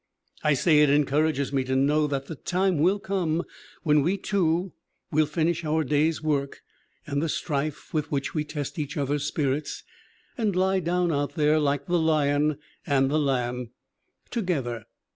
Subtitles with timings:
[0.43, 3.43] I say it encourages me to know that the time will come
[3.83, 4.73] when we, too,
[5.11, 6.63] will finish our day's work
[7.05, 9.83] and the strife with which we test each other's spirits,
[10.39, 13.69] and lie down out there like the lion and the lamb,
[14.31, 14.85] together.